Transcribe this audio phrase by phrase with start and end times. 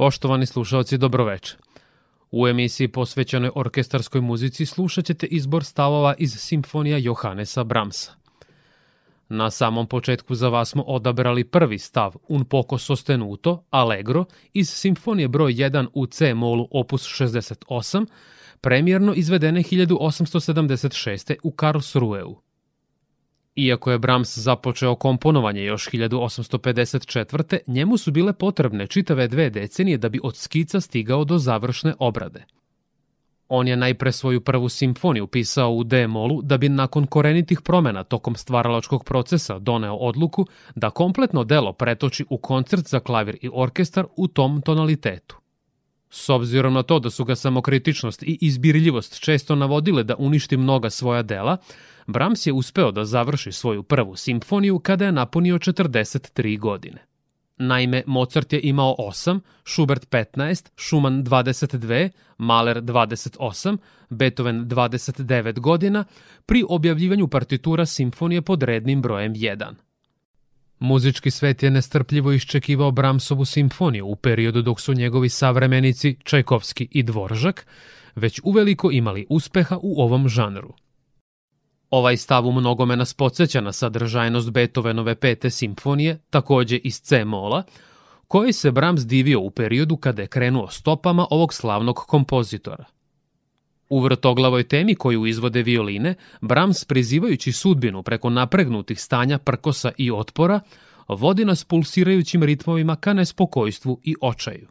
[0.00, 1.56] Poštovani slušalci, dobroveče.
[2.30, 8.12] U emisiji posvećenoj orkestarskoj muzici slušat ćete izbor stavova iz simfonija Johannesa Bramsa.
[9.28, 15.28] Na samom početku za vas smo odabrali prvi stav Un poco sostenuto, Allegro, iz simfonije
[15.28, 18.06] broj 1 u C molu opus 68,
[18.60, 21.36] premijerno izvedene 1876.
[21.42, 22.49] u Karlsruheu.
[23.56, 27.58] Iako je Brahms započeo komponovanje još 1854.
[27.66, 32.44] njemu su bile potrebne čitave dve decenije da bi od skica stigao do završne obrade.
[33.48, 38.36] On je najpre svoju prvu simfoniju pisao u D-molu da bi nakon korenitih promena tokom
[38.36, 44.28] stvaralačkog procesa doneo odluku da kompletno delo pretoči u koncert za klavir i orkestar u
[44.28, 45.36] tom tonalitetu.
[46.10, 50.90] S obzirom na to da su ga samokritičnost i izbirljivost često navodile da uništi mnoga
[50.90, 51.56] svoja dela,
[52.12, 57.06] Brahms je uspeo da završi svoju prvu simfoniju kada je napunio 43 godine.
[57.56, 63.78] Naime, Mozart je imao 8, Schubert 15, Schumann 22, Mahler 28,
[64.10, 66.04] Beethoven 29 godina
[66.46, 69.74] pri objavljivanju partitura simfonije pod rednim brojem 1.
[70.78, 77.02] Muzički svet je nestrpljivo iščekivao Brahmsovu simfoniju u periodu dok su njegovi savremenici Čajkovski i
[77.02, 77.66] Dvoržak
[78.14, 80.74] već uveliko imali uspeha u ovom žanru.
[81.90, 87.62] Ovaj stav u mnogome nas podsjeća na sadržajnost Beethovenove pete simfonije, takođe iz C mola,
[88.28, 92.84] koji se Brahms divio u periodu kada je krenuo stopama ovog slavnog kompozitora.
[93.88, 100.60] U vrtoglavoj temi koju izvode violine, Brahms prizivajući sudbinu preko napregnutih stanja prkosa i otpora,
[101.08, 104.68] vodi nas pulsirajućim ritmovima ka nespokojstvu i očaju.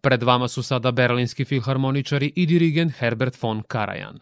[0.00, 4.18] Pred vama su sada berlinski filharmoničari i dirigent Herbert von Karajan.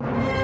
[0.00, 0.39] Yeah.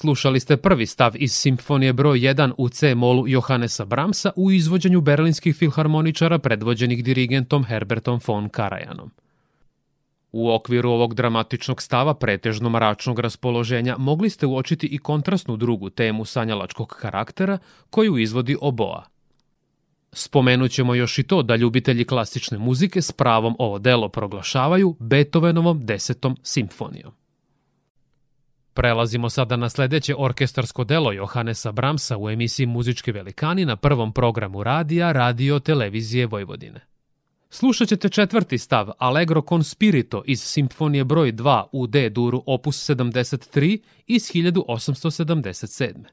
[0.00, 5.00] Slušali ste prvi stav iz simfonije broj 1 u C molu Johannesa Bramsa u izvođenju
[5.00, 9.10] berlinskih filharmoničara predvođenih dirigentom Herbertom von Karajanom.
[10.32, 16.24] U okviru ovog dramatičnog stava pretežno mračnog raspoloženja mogli ste uočiti i kontrastnu drugu temu
[16.24, 17.58] sanjalačkog karaktera
[17.90, 19.04] koju izvodi oboa.
[20.12, 25.86] Spomenut ćemo još i to da ljubitelji klasične muzike s pravom ovo delo proglašavaju Beethovenovom
[25.86, 27.12] desetom simfonijom.
[28.78, 34.62] Prelazimo sada na sledeće orkestarsko delo Johannesa Bramsa u emisiji Muzički velikani na prvom programu
[34.62, 36.80] radija Radio Televizije Vojvodine.
[37.50, 42.90] Slušat ćete četvrti stav Allegro con spirito iz simfonije broj 2 u D duru opus
[42.90, 46.04] 73 iz 1877.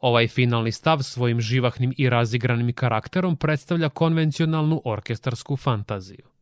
[0.00, 6.33] Ovaj finalni stav svojim živahnim i razigranim karakterom predstavlja konvencionalnu orkestarsku fantaziju.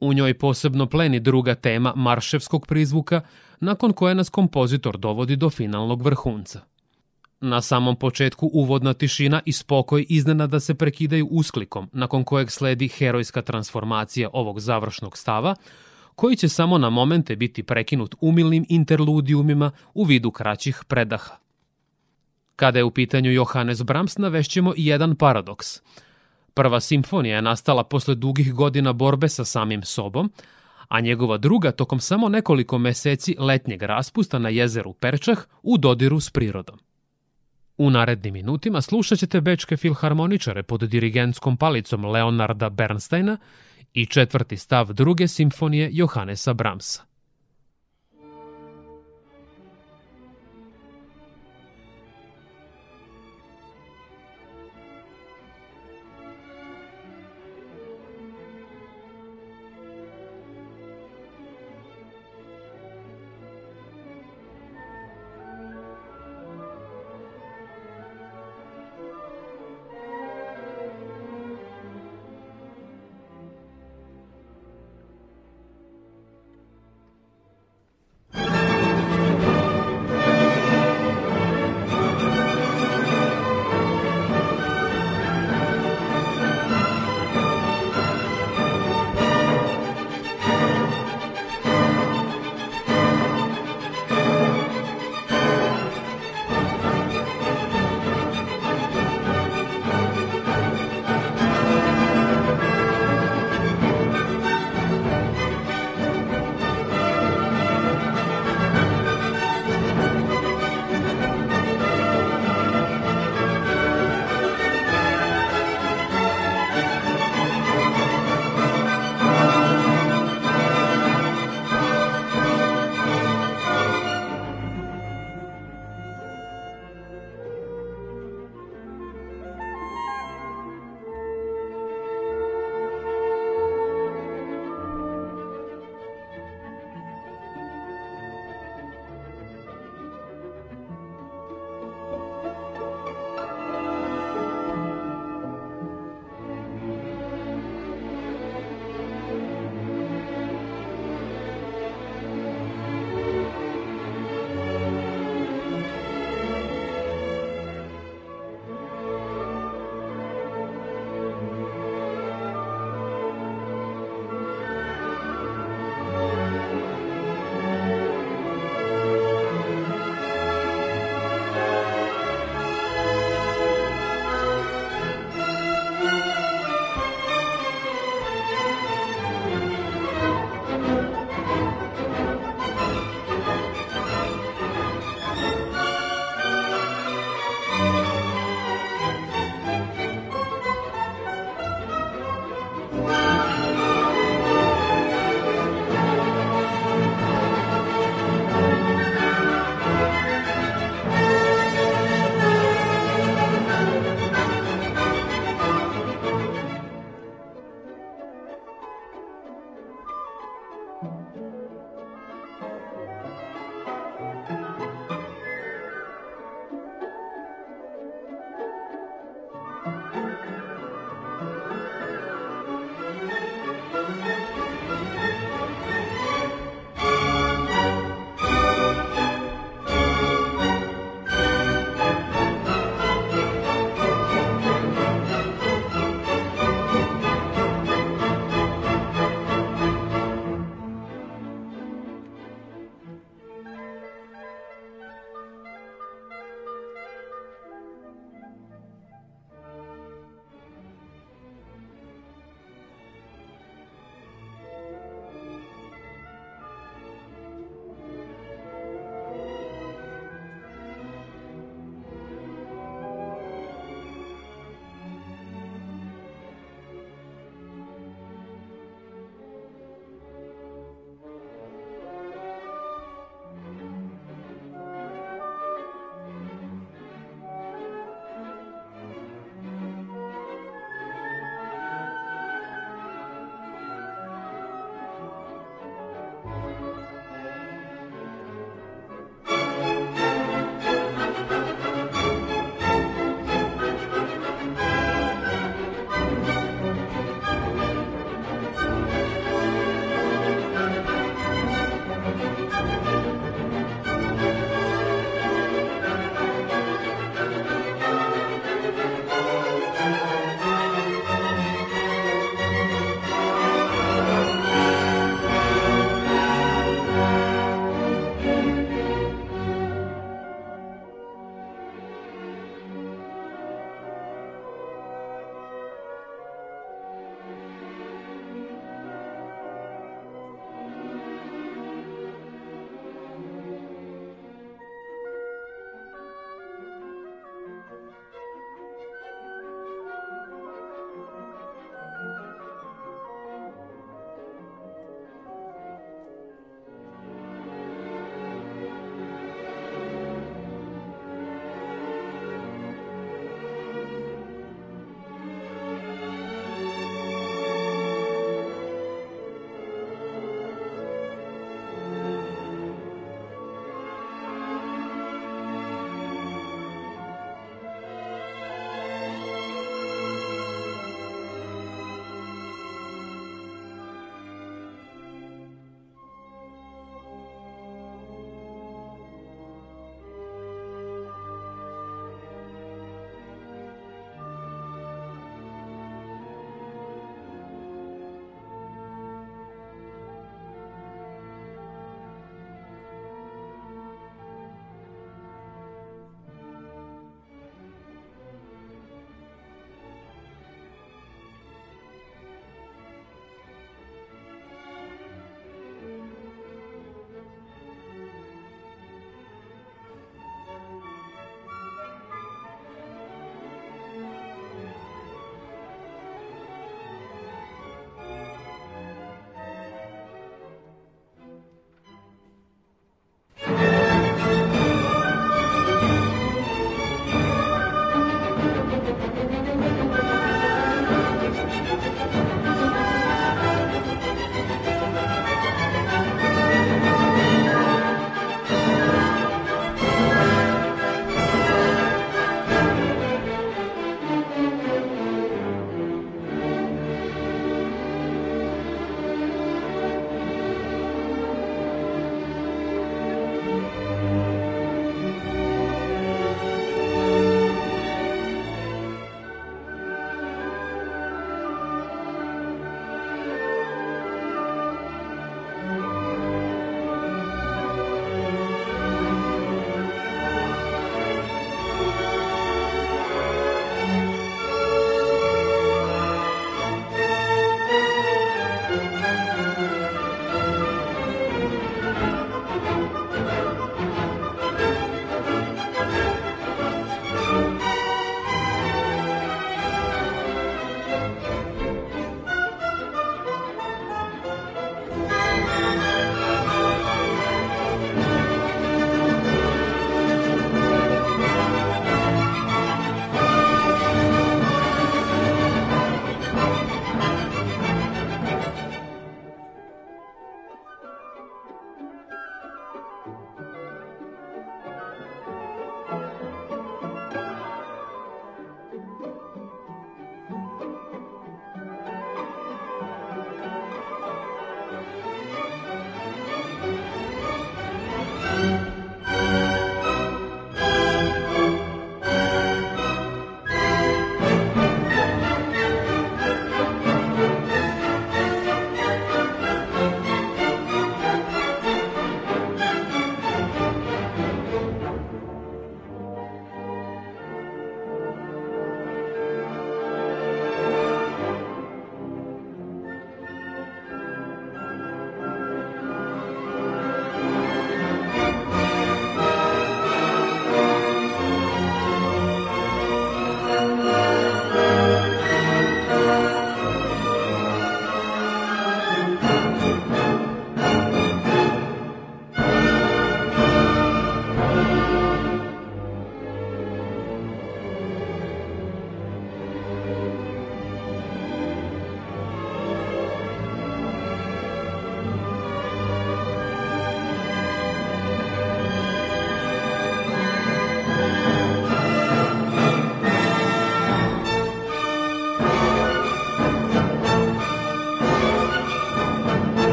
[0.00, 3.20] U njoj posebno pleni druga tema marševskog prizvuka,
[3.60, 6.60] nakon koje nas kompozitor dovodi do finalnog vrhunca.
[7.40, 13.42] Na samom početku uvodna tišina i spokoj iznenada se prekidaju usklikom, nakon kojeg sledi herojska
[13.42, 15.54] transformacija ovog završnog stava,
[16.14, 21.36] koji će samo na momente biti prekinut umilnim interludijumima u vidu kraćih predaha.
[22.56, 25.66] Kada je u pitanju Johannes Brahms, navešćemo i jedan paradoks–
[26.56, 30.30] Prva simfonija je nastala posle dugih godina borbe sa samim sobom,
[30.88, 36.30] a njegova druga tokom samo nekoliko meseci letnjeg raspusta na jezeru Perčah u dodiru s
[36.30, 36.78] prirodom.
[37.78, 43.38] U narednim minutima slušat ćete bečke filharmoničare pod dirigentskom palicom Leonarda Bernsteina
[43.92, 47.02] i četvrti stav druge simfonije Johannesa Brahmsa.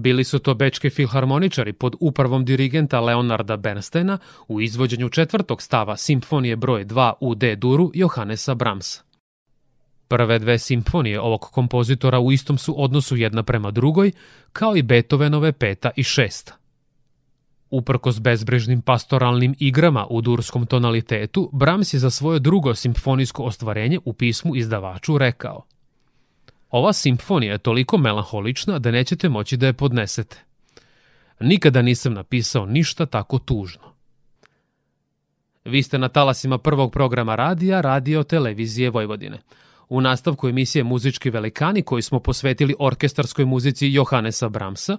[0.00, 6.56] Bili su to bečki filharmoničari pod upravom dirigenta Leonarda Bernsteina u izvođenju četvrtog stava simfonije
[6.56, 9.02] broj 2 u D-duru Johannesa Brahmsa.
[10.08, 14.12] Prve dve simfonije ovog kompozitora u istom su odnosu jedna prema drugoj,
[14.52, 16.56] kao i Beethovenove peta i šesta.
[17.70, 24.12] Uprkos bezbrežnim pastoralnim igrama u durskom tonalitetu, Brahms je za svoje drugo simfonijsko ostvarenje u
[24.12, 25.64] pismu izdavaču rekao
[26.70, 30.36] Ova simfonija je toliko melanholična da nećete moći da je podnesete.
[31.40, 33.82] Nikada nisam napisao ništa tako tužno.
[35.64, 39.38] Vi ste na talasima prvog programa radija Radio Televizije Vojvodine.
[39.88, 44.98] U nastavku emisije Muzički velikani koji smo posvetili orkestarskoj muzici Johannesa Brahmsa,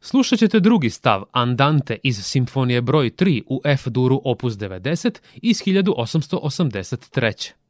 [0.00, 7.65] slušat ćete drugi stav Andante iz simfonije broj 3 u F-duru opus 90 iz 1883.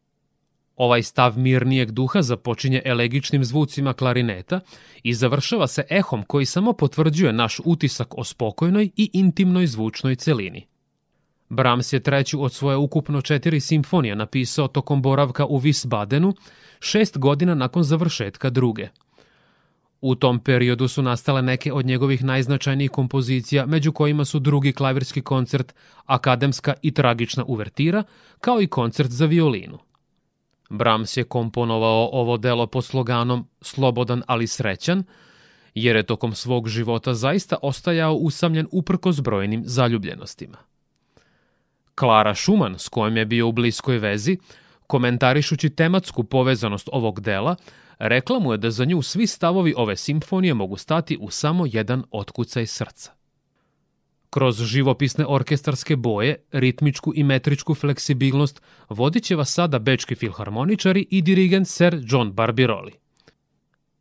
[0.76, 4.60] Ovaj stav mirnijeg duha započinje elegičnim zvucima klarineta
[5.02, 10.66] i završava se ehom koji samo potvrđuje naš utisak o spokojnoj i intimnoj zvučnoj celini.
[11.48, 16.34] Brahms je treću od svoje ukupno četiri simfonije napisao tokom boravka u Wiesbadenu,
[16.80, 18.88] šest godina nakon završetka druge.
[20.00, 25.22] U tom periodu su nastale neke od njegovih najznačajnijih kompozicija, među kojima su drugi klavirski
[25.22, 28.02] koncert, akademska i tragična uvertira,
[28.40, 29.78] kao i koncert za violinu.
[30.68, 35.04] Brahms je komponovao ovo delo pod sloganom Slobodan ali srećan,
[35.74, 40.58] jer je tokom svog života zaista ostajao usamljen uprko zbrojnim zaljubljenostima.
[41.94, 44.38] Klara Schumann, s kojom je bio u bliskoj vezi,
[44.86, 47.56] komentarišući tematsku povezanost ovog dela,
[47.98, 52.04] rekla mu je da za nju svi stavovi ove simfonije mogu stati u samo jedan
[52.10, 53.12] otkucaj srca.
[54.30, 61.22] Kroz živopisne orkestarske boje, ritmičku i metričku fleksibilnost vodit će vas sada bečki filharmoničari i
[61.22, 62.92] dirigent Sir John Barbiroli.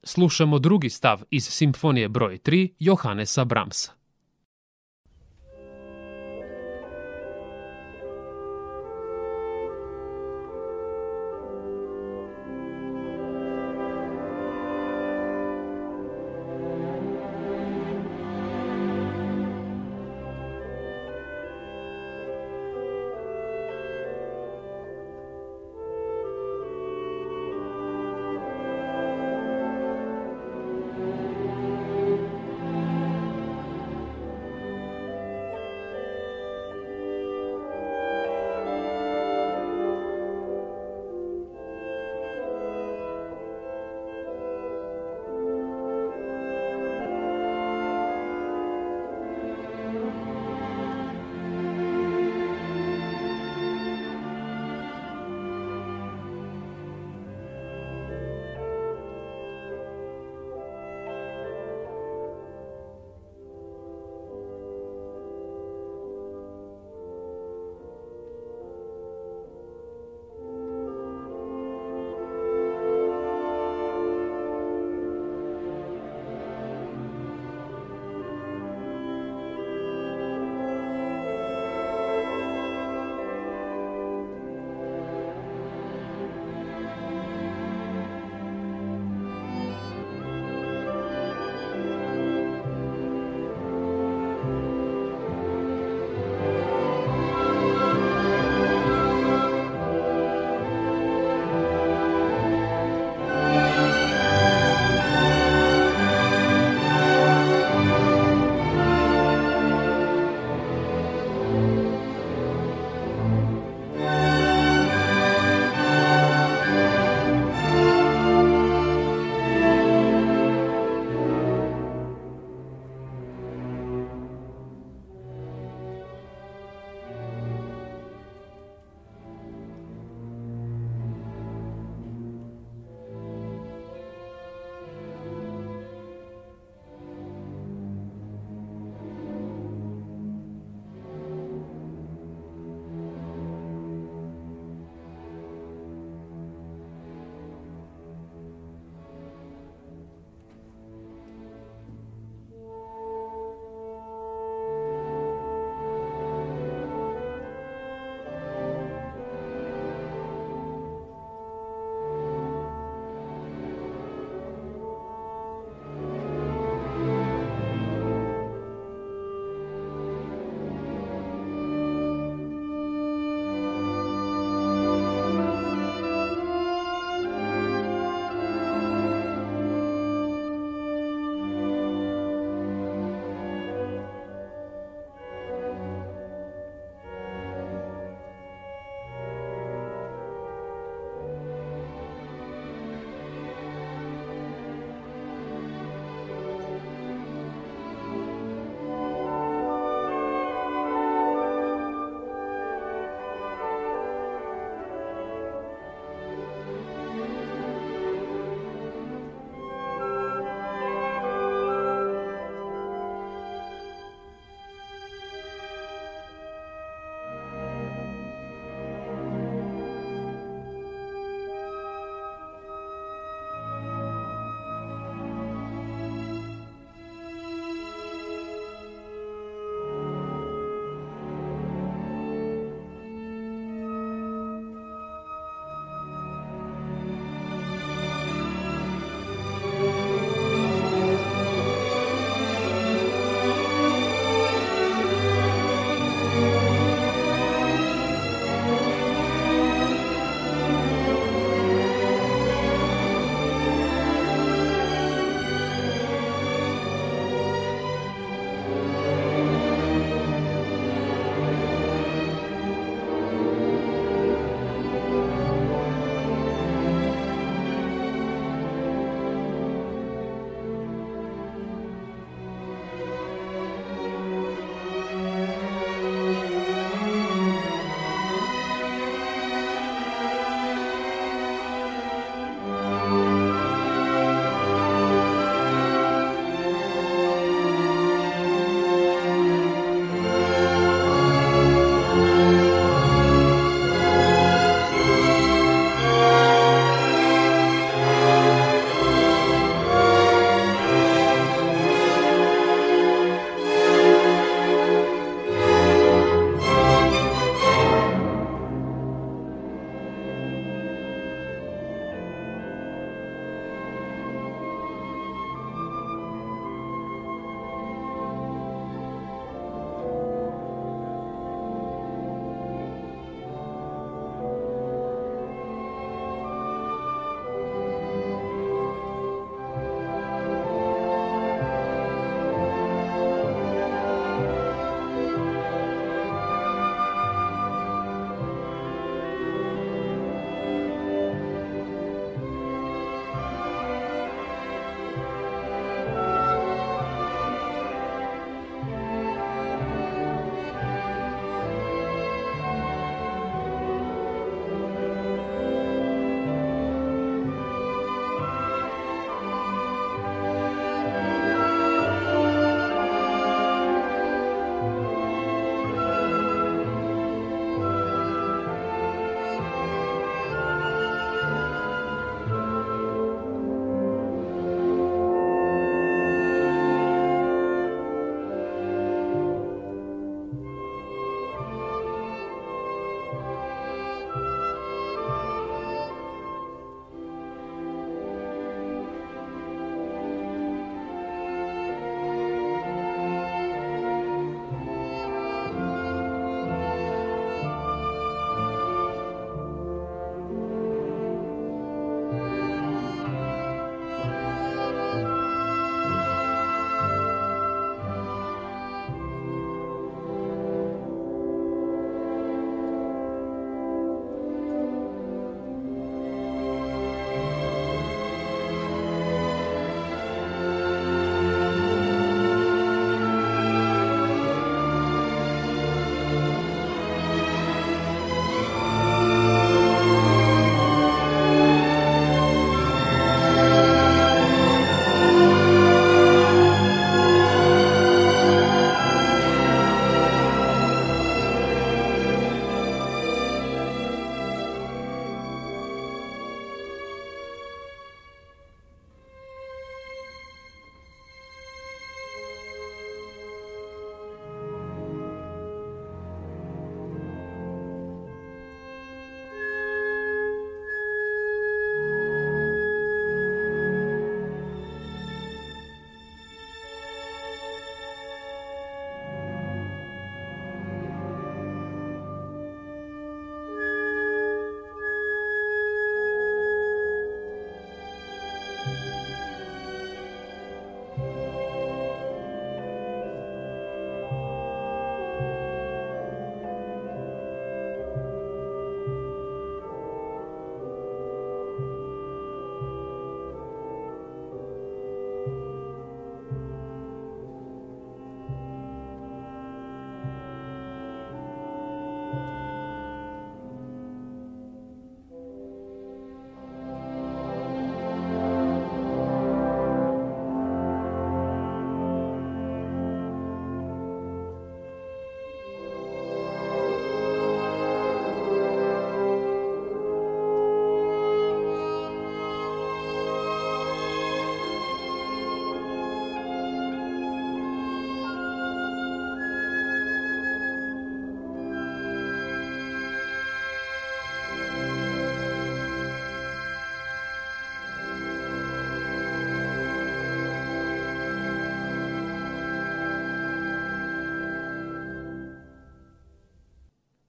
[0.04, 3.92] Slušamo drugi stav iz simfonije broj 3 Johannesa Brahmsa.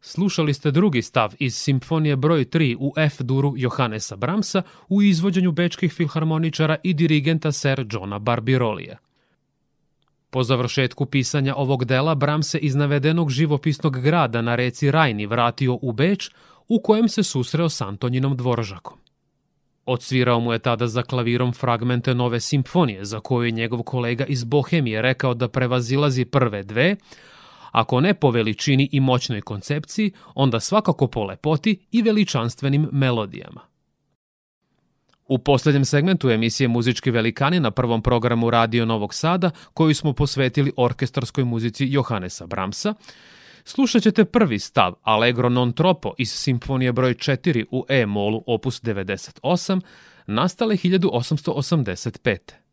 [0.09, 5.93] Slušali ste drugi stav iz simfonije broj 3 u F-duru Johannesa Bramsa u izvođenju bečkih
[5.93, 8.97] filharmoničara i dirigenta Sir Johna Barbirolija.
[10.31, 15.79] Po završetku pisanja ovog dela Bram se iz navedenog živopisnog grada na reci Rajni vratio
[15.83, 16.31] u Beč,
[16.69, 18.99] u kojem se susreo s Antonjinom Dvoržakom.
[19.87, 24.45] Odsvirao mu je tada za klavirom fragmente nove simfonije, za koju je njegov kolega iz
[24.45, 26.97] Bohemije rekao da prevazilazi prve dve,
[27.73, 33.61] ako ne po veličini i moćnoj koncepciji, onda svakako po lepoti i veličanstvenim melodijama.
[35.29, 40.73] U poslednjem segmentu emisije Muzički velikani na prvom programu Radio Novog Sada, koju smo posvetili
[40.77, 42.95] orkestarskoj muzici Johannesa Bramsa,
[43.65, 49.81] slušat ćete prvi stav Allegro non troppo iz simfonije broj 4 u E-molu opus 98,
[50.27, 52.66] nastale 1885.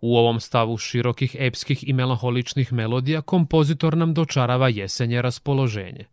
[0.00, 6.04] U ovom stavu širokih epskih i melaholičnih melodija kompozitor nam dočarava jesenje raspoloženje.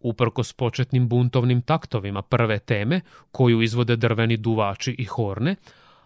[0.00, 5.56] Uprkos početnim buntovnim taktovima prve teme, koju izvode drveni duvači i horne,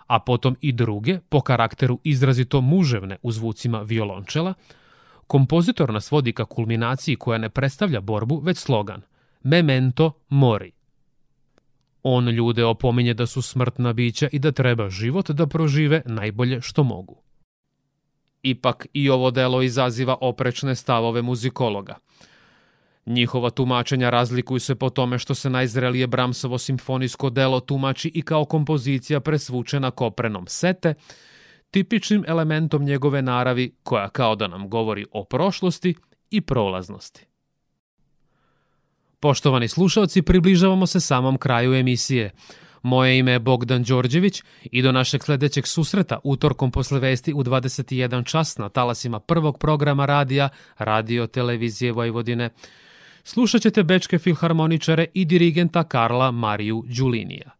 [0.07, 4.55] a potom i druge, po karakteru izrazito muževne u zvucima violončela,
[5.26, 9.03] kompozitor nas vodi ka kulminaciji koja ne predstavlja borbu, već slogan
[9.43, 10.78] Memento mori.
[12.11, 16.84] On ljude opominje da su smrtna bića i da treba život da prožive najbolje što
[16.84, 17.22] mogu.
[18.42, 21.94] Ipak i ovo delo izaziva oprečne stavove muzikologa–
[23.09, 28.44] Njihova tumačenja razlikuju se po tome što se najzrelije Bramsovo simfonijsko delo tumači i kao
[28.44, 30.94] kompozicija presvučena koprenom sete,
[31.70, 35.94] tipičnim elementom njegove naravi koja kao da nam govori o prošlosti
[36.30, 37.26] i prolaznosti.
[39.21, 42.31] Poštovani slušalci, približavamo se samom kraju emisije.
[42.83, 48.25] Moje ime je Bogdan Đorđević i do našeg sledećeg susreta utorkom posle vesti u 21
[48.25, 50.49] čas na talasima prvog programa radija
[50.79, 52.51] Radio Televizije Vojvodine.
[53.25, 57.57] Slušat ćete bečke filharmoničare i dirigenta Karla Mariju Đulinija.